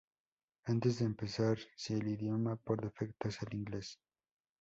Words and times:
Antes 0.65 0.97
de 0.97 1.05
empezar, 1.05 1.59
si 1.75 1.93
el 1.93 2.07
idioma 2.07 2.55
por 2.55 2.81
defecto 2.81 3.27
es 3.29 3.39
el 3.43 3.53
inglés 3.53 3.99